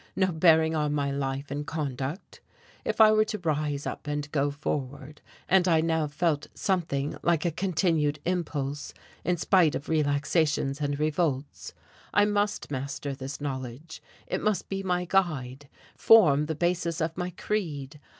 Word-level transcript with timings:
no 0.15 0.31
bearing 0.31 0.73
on 0.73 0.91
my 0.91 1.11
life 1.11 1.51
and 1.51 1.67
conduct? 1.67 2.41
If 2.83 2.99
I 2.99 3.11
were 3.11 3.25
to 3.25 3.37
rise 3.37 3.85
and 4.03 4.31
go 4.31 4.49
forward 4.49 5.21
and 5.47 5.67
I 5.67 5.79
now 5.81 6.07
felt 6.07 6.47
something 6.55 7.15
like 7.21 7.45
a 7.45 7.51
continued 7.51 8.17
impulse, 8.25 8.95
in 9.23 9.37
spite 9.37 9.75
of 9.75 9.89
relaxations 9.89 10.81
and 10.81 10.97
revolts 10.99 11.75
I 12.15 12.25
must 12.25 12.71
master 12.71 13.13
this 13.13 13.39
knowledge, 13.39 14.01
it 14.25 14.41
must 14.41 14.69
be 14.69 14.81
my 14.81 15.05
guide, 15.05 15.69
form 15.95 16.47
the 16.47 16.55
basis 16.55 16.99
of 16.99 17.15
my 17.15 17.29
creed. 17.29 17.99